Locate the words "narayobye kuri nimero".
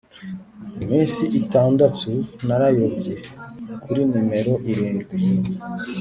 2.47-4.53